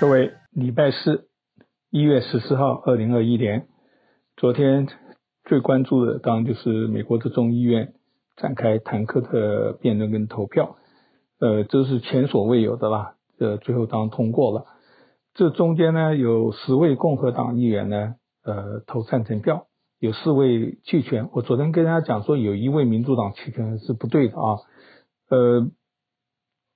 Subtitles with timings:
[0.00, 1.28] 各位，礼拜四，
[1.90, 3.66] 一月十四号，二零二一年，
[4.34, 4.88] 昨天
[5.44, 7.92] 最关注的当然就是美国的众议院
[8.38, 10.78] 展开坦克的辩论跟投票，
[11.38, 14.64] 呃，这是前所未有的啦，呃，最后当然通过了。
[15.34, 19.66] 这中间呢，有十位共和党议员呢，呃，投赞成票，
[19.98, 21.28] 有四位弃权。
[21.34, 24.56] 我昨天跟大家讲说，有一位民主党弃权是不对的啊，
[25.28, 25.70] 呃。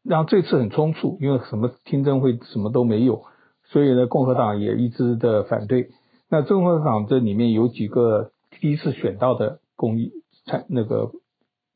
[0.05, 3.23] 然后这次很匆促，因为什么听证会什么都没有，
[3.65, 5.89] 所以呢，共和党也一直的反对。
[6.29, 10.13] 那共和党这里面有几个第一次选到的公议
[10.45, 11.11] 参那个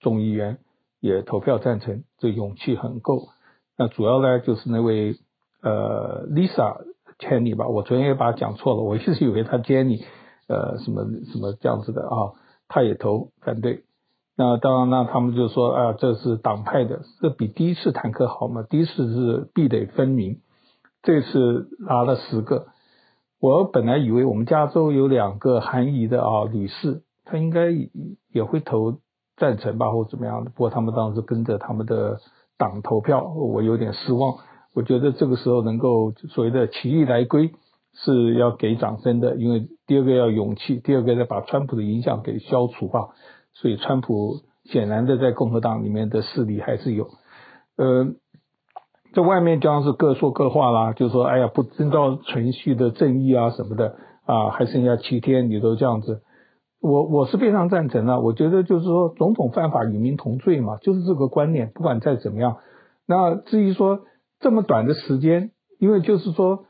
[0.01, 0.59] 众议员
[1.01, 3.29] 也投票赞成，这勇气很够。
[3.79, 5.17] 那主要呢就是那位
[5.63, 6.85] 呃 Lisa
[7.19, 10.05] Cheney 吧，我昨天也把他讲错了，我一直以为他 Jenny
[10.49, 12.35] 呃什么什么这样子的啊，
[12.69, 13.85] 他也投反对。
[14.41, 18.63] 那当然，那他们就说啊，这是党派的，这比第一次坦克好嘛？
[18.63, 20.39] 第一次是壁垒分明，
[21.03, 22.69] 这次拿了十个。
[23.41, 27.73] 我本来以为我们加州有两个韩裔的啊女士，她应该
[28.33, 28.99] 也会投
[29.37, 30.51] 赞成吧，或怎么样的。
[30.51, 32.21] 不过他们当时跟着他们的
[32.57, 34.37] 党投票，我有点失望。
[34.73, 37.51] 我觉得这个时候能够所谓的起义来归
[37.93, 43.09] 是要给掌声的，因为第二个要勇气，第二个要把川普的影响给消除吧。
[43.61, 47.09] 所以，川普显然的在共和党里面的势力还是有，
[47.77, 48.07] 呃，
[49.15, 56.23] 在外面当然是各说各话啦，就说哎呀，不遵照程序的正义啊什么的啊，还剩下七天，你都这样子，
[56.81, 58.21] 我我是非常赞成的。
[58.21, 61.73] 我觉得就是说，总统犯法与民同罪嘛，就是这个观念。
[61.75, 62.59] 不管再怎么样，
[63.07, 64.03] 那至于说
[64.39, 66.67] 这么短的时间，因为就是说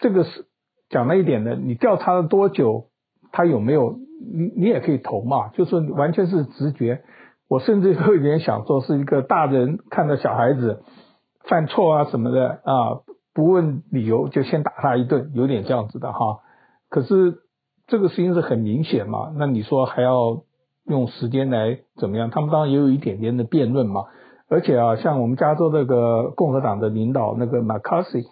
[0.00, 0.46] 这个是
[0.88, 2.86] 讲了一点的，你调查了多久，
[3.32, 3.98] 他有没有？
[4.18, 7.02] 你你也可以投嘛，就是完全是直觉。
[7.48, 10.82] 我甚至有点想说，是一个大人看到小孩子
[11.44, 13.02] 犯错啊什么的啊，
[13.34, 16.38] 不问理由就先打他一顿，有点这样子的哈。
[16.88, 17.42] 可是
[17.86, 20.42] 这个事情是很明显嘛，那你说还要
[20.86, 22.30] 用时间来怎么样？
[22.30, 24.06] 他们当然也有一点点的辩论嘛。
[24.48, 28.24] 而且啊，像我们加州那个共和党的领导那个 McCarthy，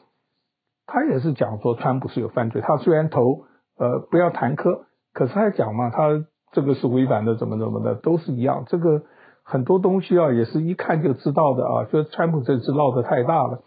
[0.86, 2.62] 他也是讲说川普是有犯罪。
[2.62, 3.42] 他虽然投
[3.78, 4.86] 呃不要坦克。
[5.12, 8.64] 可是他讲嘛，他这个是违反的，怎么怎么的，都是一样。
[8.66, 9.02] 这个
[9.42, 11.84] 很多东西啊，也是一看就知道的啊。
[11.92, 13.62] 就川普这次闹得太大了，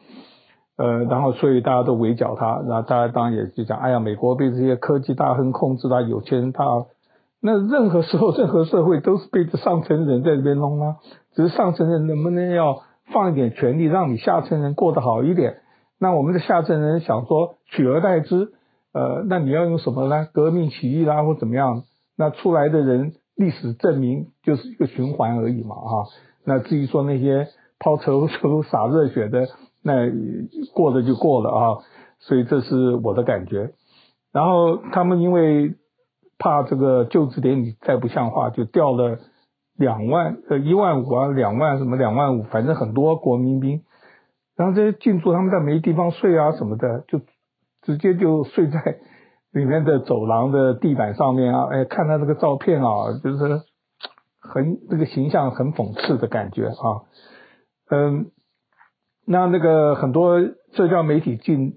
[0.78, 6.66] 呃，然后所以大家都围剿他，然后大家当然也就讲，哎呀，美国被这些科技大亨控制了，有钱人他，
[7.42, 10.96] 那任何时候任何社会都是被这上层人在这边弄啊。
[11.34, 12.82] 只是上层人能不能要
[13.14, 15.58] 放一点权力，让你下层人过得好一点？
[16.00, 18.50] 那我们的下层人想说取而代之。
[18.94, 20.28] 呃，那你要用什么呢？
[20.34, 21.84] 革命起义啦，或怎么样？
[22.16, 25.94] 那出来的人，历史证明就是一个循环而已嘛，啊。
[26.44, 27.48] 那至于说那些
[27.80, 29.48] 抛头颅洒热血的，
[29.84, 30.10] 那
[30.74, 31.78] 过了就过了啊。
[32.20, 33.72] 所以这是我的感觉。
[34.32, 35.76] 然后他们因为
[36.40, 39.20] 怕这个就职典礼再不像话，就调了
[39.78, 43.84] 两万呃一万五啊，两万什么两万五，反正很多国民兵。
[44.56, 47.22] 然后这些进驻他们在没地方睡啊什么的，就。
[47.88, 48.98] 直接就睡在
[49.54, 51.68] 里面的走廊的地板上面啊！
[51.72, 53.62] 哎，看他这个照片啊，就是
[54.42, 57.08] 很这个形象很讽刺的感觉啊。
[57.90, 58.30] 嗯，
[59.26, 60.42] 那那个很多
[60.74, 61.76] 社交媒体进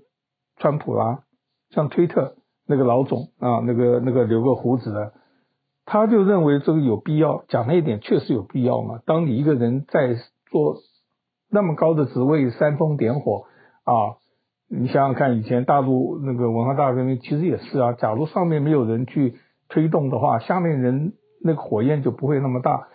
[0.56, 1.20] 川普啦，
[1.70, 2.34] 像推特
[2.66, 5.12] 那个老总啊，那个那个留个胡子的，
[5.84, 8.98] 他就认为这个有必要讲那一点，确实有必要嘛。
[9.06, 10.16] 当你一个人在
[10.50, 10.78] 做
[11.48, 13.44] 那么高的职位，煽风点火
[13.84, 14.18] 啊。
[14.72, 17.92] 你想想看，以前大陆那个文化大革命其实也是啊。
[17.94, 19.34] 假如上面没有人去
[19.68, 22.86] 推动的话，下面人那个火焰就不会那么大。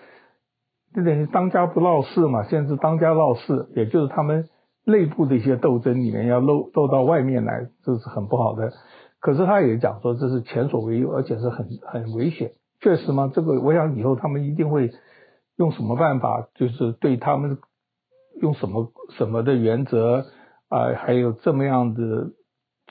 [0.93, 4.47] 这等于当家不闹事嘛，现在是当家闹事，也就是他们
[4.85, 8.71] 内部的一些斗争里面要漏漏到外面来，这是很不好的。
[9.19, 12.51] 可是他也讲说这是前所未有，而且是很很危险。
[12.79, 13.29] 确实吗？
[13.33, 14.91] 这个我想以后他们一定会
[15.57, 17.57] 用什么办法，就是对他们
[18.41, 20.23] 用什么什么的原则。
[20.69, 22.31] 啊，还有这么样的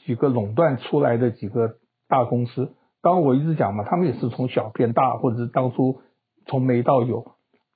[0.04, 1.74] 几个垄断出来的几个
[2.08, 2.72] 大公司，
[3.02, 6.00] 当然我一直讲嘛，他们也是从小变大，或者是当初
[6.46, 7.32] 从没到有，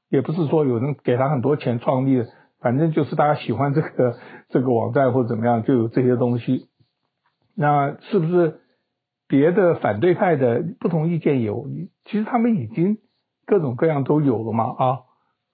[0.08, 2.26] 也不是说有人给他很多钱创立的，
[2.60, 4.16] 反正就是大家喜欢这个
[4.50, 6.68] 这个网站或怎么样，就有这些东西。
[7.56, 8.60] 那是不是
[9.26, 11.66] 别的反对派的不同意见有？
[12.04, 12.98] 其实他们已经
[13.46, 14.98] 各种各样都有了嘛啊，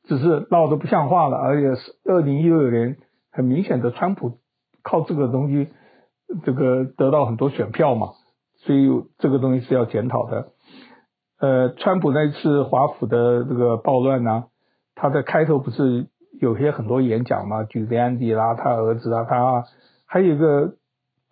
[0.05, 2.99] 只是闹得不像话了，而且是二零一六年。
[3.35, 4.39] 很明显的，川普
[4.85, 5.69] 靠这个东西，
[6.45, 8.13] 这个得到很多选票嘛，
[8.59, 8.89] 所以
[9.19, 10.53] 这个东西是要检讨的。
[11.41, 14.45] 呃，川普那次华府的这个暴乱呢、
[14.95, 16.07] 他的开头不是
[16.41, 19.65] 有些很多演讲嘛，举例安迪啦，他儿子啊，他啊
[20.07, 20.75] 还有一个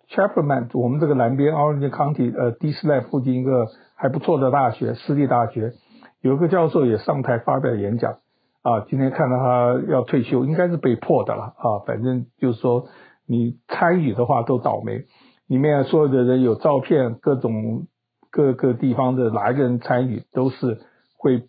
[0.09, 5.71] Chapman，我们这个南边 Orange County 呃 D Slab 附近一个还不错的大学，私立大学，
[6.19, 8.17] 有一个教授也上台发表演讲
[8.63, 8.79] 啊。
[8.89, 11.79] 今天看到他要退休，应该是被迫的了啊。
[11.85, 12.87] 反正就是说，
[13.27, 15.05] 你参与的话都倒霉。
[15.47, 17.87] 里面所有的人有照片，各种
[18.31, 20.79] 各个地方的哪一个人参与，都是
[21.17, 21.43] 会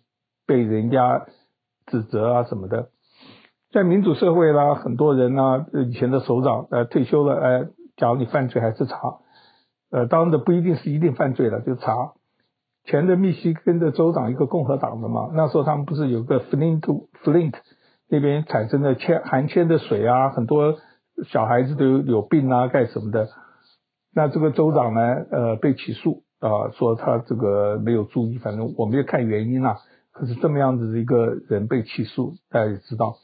[0.45, 1.25] 被人家
[1.87, 2.89] 指责啊什么的。
[3.71, 7.65] 在民主社会啦，很多人呢，以前的首长呃退休了，呃，
[7.97, 8.97] 假如你犯罪还是查，
[9.91, 12.13] 呃，当然的不一定是一定犯罪了就查。
[12.85, 16.81] 前的密西根的州长一个共和党的嘛，那时候他们不是有个 Flint
[17.23, 17.53] Flint
[18.07, 20.75] 那边产生的铅含铅的水啊，很多
[21.27, 23.27] 小孩子都有有病啊，干什么的？
[24.13, 25.01] 那这个州长呢，
[25.31, 29.77] 呃，被起诉啊，说他这个没有注意，反正我没有看原因啊。
[30.11, 33.15] 可是这么样子的一个人被起诉，大家也知道。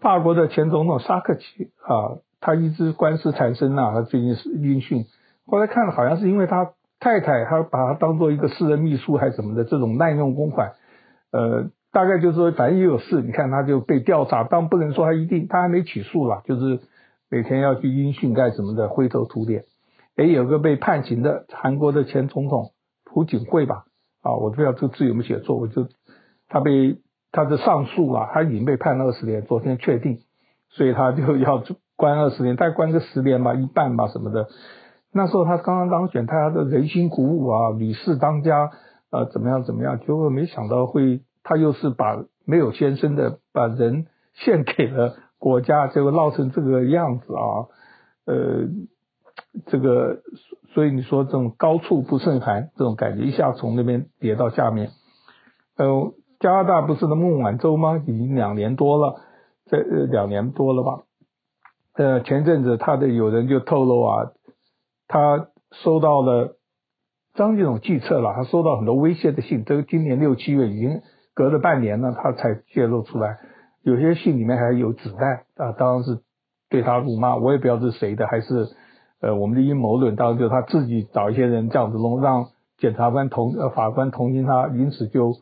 [0.00, 5.06] 法国的前总统沙克齐啊，他一直官司缠身呐，他最近是音讯。
[5.46, 10.72] 后来看了，好像是因为他太太，他把他当做一个私人秘书还是什么的，这种滥用公款。
[11.32, 16.80] 呃，大概就是说，反正也有事，你看他就被调查，当然不能说他一定，他还没起诉了，就是
[17.28, 19.64] 每天要去音讯干什么的，灰头土脸。
[20.16, 22.70] 诶，有个被判刑的韩国的前总统
[23.04, 23.84] 朴槿惠吧，
[24.22, 25.86] 啊，我不知道这个字有没有写错，我就
[26.48, 26.96] 他被。
[27.34, 30.18] 他的上诉啊，他已经被判了二十年，昨天确定，
[30.68, 31.64] 所以他就要
[31.96, 34.48] 关二十年，再关个十年吧，一半吧什么的。
[35.12, 38.70] 那时候他刚刚当选，他的人心鼓舞啊，屡试当家，
[39.10, 47.68] 呃，怎么样怎么样，结果没想到会，他又是把没有先生的把人献给了国家，结果闹成这个样子啊，
[48.26, 48.68] 呃，
[49.66, 50.22] 这个，
[50.74, 54.90] 所以你说这种高处不胜寒这种感觉，一下从那边跌到下面，
[55.76, 56.12] 呃。
[56.40, 58.02] 加拿大不是的孟晚舟吗？
[58.04, 59.20] 已经两年多了，
[59.66, 61.02] 这呃两年多了吧？
[61.94, 64.32] 呃，前阵子他的友人就透露啊，
[65.12, 66.56] 他收到了
[67.34, 69.64] 张这种计策了，他收到很多威胁的信。
[69.66, 71.02] 这个今年六七月已经
[71.34, 73.38] 隔了半年了，他才揭露出来。
[73.82, 76.20] 有些信里面还有子弹啊，当然是
[76.70, 77.36] 对他辱骂。
[77.36, 78.68] 我也不知道是谁的，还是
[79.20, 80.16] 呃我们的阴谋论。
[80.16, 82.46] 当然就他自己找一些人这样子弄，让
[82.78, 85.34] 检察官同呃法官同情他，因此就。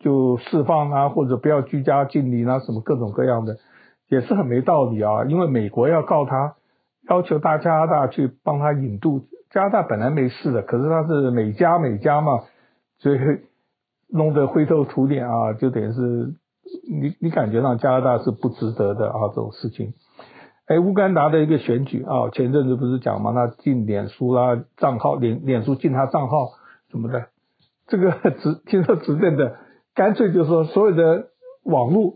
[0.00, 3.56] 就释放啊，或者不要居家禁令啊，什么各种各样的，
[4.08, 5.24] 也是很没道理啊。
[5.24, 6.56] 因为美国要告他，
[7.08, 9.26] 要求大加拿大去帮他引渡。
[9.50, 12.40] 加拿大本来没事的，可是他是美加美加嘛，
[12.98, 13.18] 所以
[14.08, 16.34] 弄得灰头土脸啊，就等于是
[16.90, 19.94] 你你感觉上加拿大是不值得的啊这种事情。
[20.66, 26.48] 哎，乌干达的一个选举啊，前阵子不是讲嘛，他进脸书啦、啊、账号，脸脸书进他账号
[26.90, 27.26] 什么的，
[27.86, 29.56] 这个执听说执政的。
[29.94, 31.28] 干脆就说，所有的
[31.62, 32.14] 网络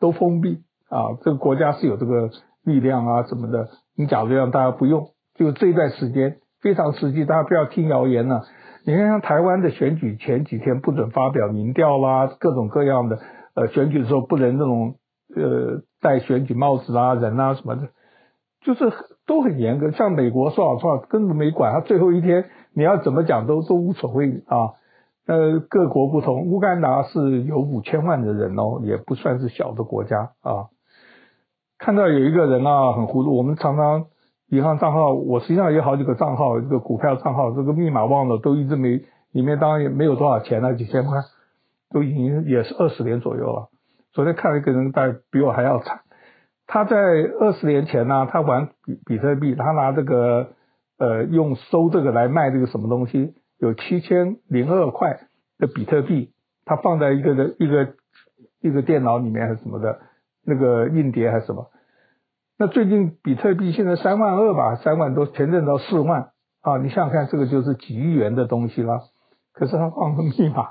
[0.00, 1.18] 都封闭啊！
[1.22, 2.30] 这个国家是有这个
[2.64, 3.68] 力量啊，什么的。
[3.96, 8.42] 你假如让大家不用，就这段时间非常实际，大家不要听谣言了、
[8.84, 13.18] 你看，像台湾的选举前几天不准发表民调啦，各种各样的。
[13.54, 14.94] 呃，选举的时候不能那种
[15.36, 17.88] 呃戴选举帽子啊，人啊什么的，
[18.62, 18.90] 就是
[19.26, 19.90] 都很严格。
[19.90, 24.72] 像美国说好说好，根本没管，他最后一天你要怎么讲都都无所谓啊。
[25.26, 30.72] 呃，各国不同，乌干达是有五千万的人哦，也不算是小的国家啊。
[31.82, 33.36] 看到有一个人啊，很糊涂。
[33.36, 34.06] 我们常常
[34.50, 41.18] 银行账号，我实际上有好几个账号，这个股票账号，这个密码忘了，都一直没，里面当然也没有多少钱了，几千块，
[41.90, 43.68] 都已经也是二十年左右了。
[44.12, 46.02] 昨天看了一个人，大概比我还要惨。
[46.68, 50.50] 他在二十年前呢、他玩比比特币，他拿这个
[50.98, 53.34] 呃用收这个来卖这个什么东西。
[53.58, 55.18] 有七千零二块
[55.58, 56.30] 的比特币，
[56.64, 57.94] 他放在一个的一个
[58.60, 59.98] 一个电脑里面还是什么的，
[60.44, 61.70] 那个硬碟还是什么？
[62.58, 66.30] 那最近比特币现在三万二吧，三万多，前阵到四万
[66.60, 66.78] 啊！
[66.78, 69.00] 你想想看，这个就是几亿元的东西了。
[69.52, 70.70] 可是他放个密码，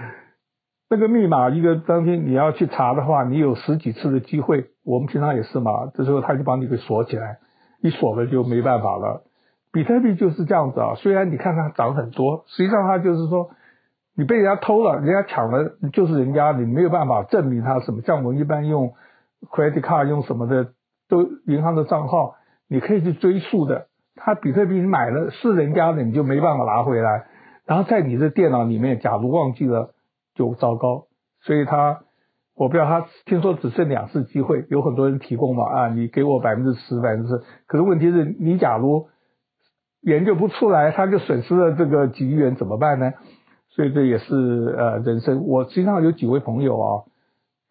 [0.90, 4.66] 那个密码一个当天你要去查的话，你有十几次的机会。
[4.84, 7.38] 我们平常也是嘛，这时候他就把你给锁起来，
[7.80, 9.24] 一锁了就没办法了。
[9.72, 13.50] 比特币就是这样子啊，虽然你看它涨很多，实际上它就是说，
[14.16, 18.00] 你被人家偷了，人家抢了，就是人家，你没有办法证明他什么。
[18.00, 18.94] 像我们一般用
[19.50, 20.68] credit card 用什么的，
[21.06, 22.34] 都银行的账号，
[22.66, 23.88] 你可以去追溯的。
[24.14, 27.26] 他比特币你买了是人家的，你就没办法拿回来。
[27.66, 29.94] 然后在你的电脑里面，假如忘记了，
[30.34, 31.08] 就糟糕。
[31.42, 32.00] 所以他，
[32.56, 37.42] 我不知道他听说只剩两次机会，有很多人提供嘛啊，你给我百分之十、百分之十。
[37.66, 39.08] 可是问题是你假如。
[40.02, 43.14] 研究不出来，他就损失了这个几亿元，怎么办呢？
[43.76, 45.46] 所以这也是呃人生。
[45.46, 47.04] 我实际上有几位朋友啊，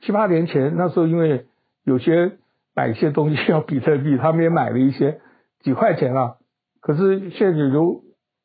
[0.01, 1.47] 七八年前那时候，因为
[1.83, 2.37] 有些
[2.75, 5.19] 买一些东西需要比特币，他们也买了一些，
[5.61, 6.35] 几块钱啊，
[6.79, 8.03] 可是现在也就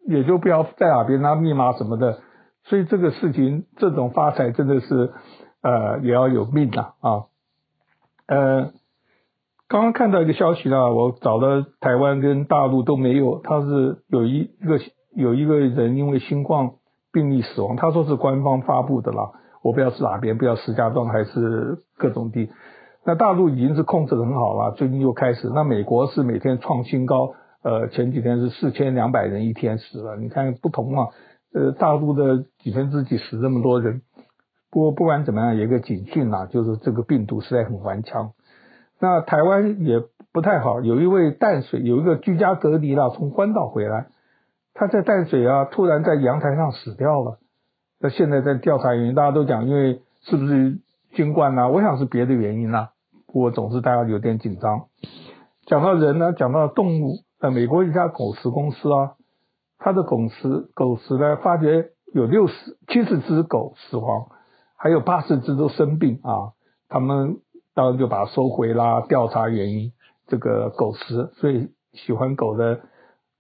[0.09, 2.19] 也就不要在哪边拿密码什么的，
[2.65, 5.13] 所以这个事情这种发财真的是
[5.61, 7.27] 呃也要有命的啊，
[8.27, 8.73] 呃。
[9.73, 14.81] 刚刚看到一个消息呢，我找了台湾跟大陆都没有，他是有一个
[15.15, 16.73] 有一个人因为新冠
[17.13, 19.31] 病例死亡，他说是官方发布的啦，
[19.63, 22.51] 我不知道是哪边，不知道石家庄还是各种地。
[23.05, 25.49] 那大陆已经是控制得很好了，最近又开始。
[25.55, 31.09] 那美国是每天创新高，呃，前几天是四千两百人一天死了，你看不同啊，
[31.55, 34.03] 呃，大陆的几分之几死这么多人。
[34.71, 38.33] 不过不管怎么样，有一个警讯啦，就是这个病毒实在很顽强。
[39.01, 40.03] 那台湾也
[40.33, 44.09] 不太好，有一位淡水有一个居家隔离了，从关岛回来，
[44.75, 47.39] 他在淡水啊，突然在阳台上死掉了。
[48.01, 50.79] 那现在在调查原因，大家都讲因为是不是
[51.15, 51.69] 新冠啊？
[51.69, 52.93] 我想是别的原因啦。
[53.27, 54.87] 不过总是大家有点紧张。
[55.67, 59.15] 讲到人呢，讲到动物，呃，美国一家狗食公司啊，
[59.79, 64.29] 它的狗食狗食呢，发觉有六十七十只狗死亡，
[64.77, 66.53] 还有八十只都生病啊，
[66.89, 67.41] 他们。
[67.73, 69.93] 当然就把它收回啦，调查原因。
[70.27, 72.81] 这个狗食，所以喜欢狗的，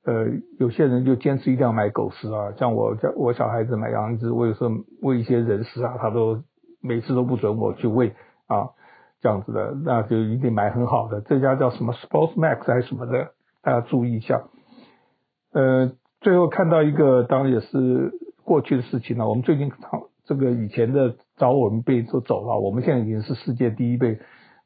[0.05, 0.27] 呃，
[0.59, 2.53] 有些人就坚持一定要买狗食啊。
[2.59, 4.71] 像我家我小孩子买羊只，我有时候
[5.03, 6.43] 喂一些人食啊，他都
[6.83, 8.15] 每次都不准我去喂
[8.47, 8.71] 啊，
[9.21, 11.21] 这样子的，那就一定买很好的。
[11.21, 14.43] 这家叫什么 Sports Max 还是什么的，大家注意一下。
[15.53, 18.13] 呃，最后看到一个，当然也是
[18.45, 19.29] 过去的事情了。
[19.29, 19.71] 我们最近
[20.25, 21.17] 这个以前的。
[21.41, 24.19] 找我们辈都走了，我们现在已经是世界第一辈。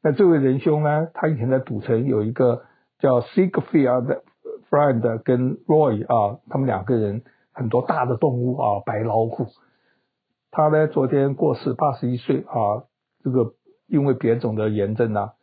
[0.03, 1.07] 那这位仁兄呢？
[1.13, 2.63] 他以前在赌城有一个
[2.99, 4.19] 叫 Sigfield
[4.75, 9.47] Friend 跟 Roy 啊，他们两个人很多大的动物啊，白老虎。
[10.51, 12.83] 他呢昨天过世，八十一岁啊。
[13.23, 13.53] 这个
[13.87, 15.33] 因为别种的炎症啊，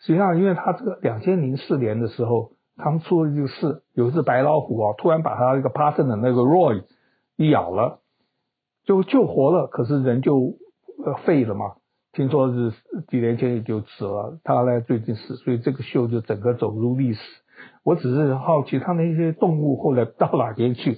[0.00, 6.82] 实际上因为他这个两千零四年的时候，他们出了一个事，有一只白老虎啊，突然把他那个 Parson 的那个 Roy
[7.36, 8.00] 一咬了，
[8.84, 10.56] 就救活了，可是人就。
[11.24, 11.76] 废了嘛？
[12.12, 12.74] 听说是
[13.08, 17.20] 几年前也就死了，他呢最近死，所以这个秀就整个走入历史。
[17.82, 20.96] 我只是好奇，他那些动物后来到哪边去？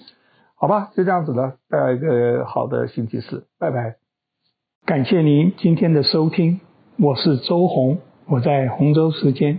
[0.55, 3.97] 好吧，就这样子了，带来一个好的星期四，拜拜。
[4.85, 6.61] 感谢您今天的收听，
[6.99, 9.59] 我是周红，我在洪州时间。